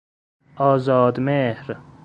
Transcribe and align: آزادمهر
آزادمهر 0.55 1.77